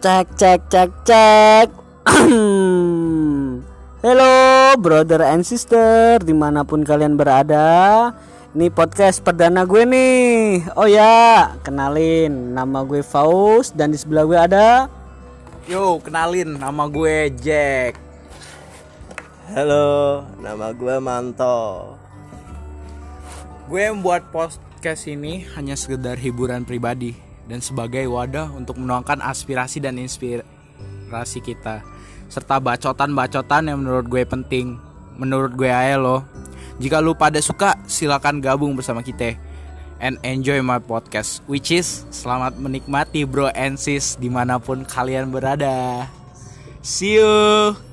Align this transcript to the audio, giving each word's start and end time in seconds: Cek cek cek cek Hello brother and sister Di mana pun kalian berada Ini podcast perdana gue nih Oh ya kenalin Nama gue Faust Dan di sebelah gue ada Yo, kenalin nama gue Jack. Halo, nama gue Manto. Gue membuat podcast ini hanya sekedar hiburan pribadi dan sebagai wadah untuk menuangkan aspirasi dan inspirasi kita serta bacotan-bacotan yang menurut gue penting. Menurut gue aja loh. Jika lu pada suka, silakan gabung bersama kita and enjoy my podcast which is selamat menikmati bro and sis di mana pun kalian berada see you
Cek 0.00 0.32
cek 0.32 0.60
cek 0.72 0.90
cek 1.04 1.68
Hello 4.00 4.32
brother 4.80 5.20
and 5.28 5.44
sister 5.44 6.16
Di 6.24 6.32
mana 6.32 6.64
pun 6.64 6.88
kalian 6.88 7.20
berada 7.20 8.08
Ini 8.56 8.72
podcast 8.72 9.20
perdana 9.20 9.68
gue 9.68 9.84
nih 9.84 10.72
Oh 10.72 10.88
ya 10.88 11.52
kenalin 11.60 12.56
Nama 12.56 12.80
gue 12.88 13.04
Faust 13.04 13.76
Dan 13.76 13.92
di 13.92 14.00
sebelah 14.00 14.24
gue 14.24 14.40
ada 14.40 14.88
Yo, 15.68 16.00
kenalin 16.00 16.56
nama 16.56 16.88
gue 16.88 17.30
Jack. 17.36 17.94
Halo, 19.54 20.24
nama 20.42 20.74
gue 20.74 20.96
Manto. 20.98 21.94
Gue 23.70 23.86
membuat 23.92 24.34
podcast 24.34 25.06
ini 25.06 25.46
hanya 25.54 25.78
sekedar 25.78 26.18
hiburan 26.18 26.66
pribadi 26.66 27.29
dan 27.50 27.58
sebagai 27.58 28.06
wadah 28.06 28.54
untuk 28.54 28.78
menuangkan 28.78 29.18
aspirasi 29.18 29.82
dan 29.82 29.98
inspirasi 29.98 31.42
kita 31.42 31.82
serta 32.30 32.62
bacotan-bacotan 32.62 33.66
yang 33.66 33.82
menurut 33.82 34.06
gue 34.06 34.22
penting. 34.22 34.78
Menurut 35.18 35.58
gue 35.58 35.66
aja 35.66 35.98
loh. 35.98 36.22
Jika 36.78 37.02
lu 37.02 37.12
pada 37.18 37.42
suka, 37.42 37.74
silakan 37.90 38.38
gabung 38.38 38.78
bersama 38.78 39.02
kita 39.02 39.36
and 40.00 40.16
enjoy 40.24 40.58
my 40.64 40.80
podcast 40.80 41.44
which 41.46 41.68
is 41.68 42.08
selamat 42.08 42.56
menikmati 42.56 43.28
bro 43.28 43.52
and 43.52 43.76
sis 43.76 44.16
di 44.16 44.32
mana 44.32 44.56
pun 44.56 44.82
kalian 44.88 45.28
berada 45.28 46.08
see 46.80 47.20
you 47.20 47.89